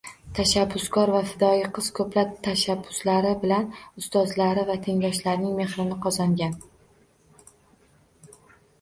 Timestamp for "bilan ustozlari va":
3.45-4.81